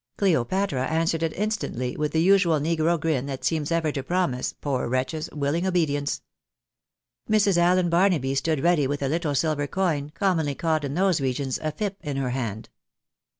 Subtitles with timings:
[0.17, 4.87] Cleopatra answered it instantly, with the usual negro grin that seems ever to promise (poor
[4.87, 6.23] wretches!) willing obedience.
[7.29, 7.55] Mrs.
[7.57, 11.71] Allen Barnaby stood ready with a little silver coin, commonly called in those regions a
[11.71, 12.69] fip,' in her hand.